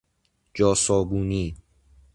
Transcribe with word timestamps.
جا 0.55 0.73
صابونی 0.75 1.45